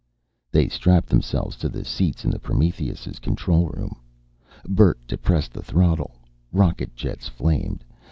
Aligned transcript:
They 0.51 0.67
strapped 0.67 1.09
themselves 1.09 1.55
to 1.57 1.69
the 1.69 1.85
seats 1.85 2.25
in 2.25 2.31
the 2.31 2.39
Prometheus' 2.39 3.19
control 3.19 3.67
room. 3.67 3.99
Bert 4.67 4.97
depressed 5.05 5.53
the 5.53 5.61
throttle. 5.61 6.15
Rocket 6.51 6.95
jets 6.95 7.27
flamed. 7.27 7.83